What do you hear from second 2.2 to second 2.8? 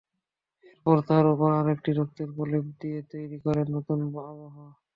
প্রলেপ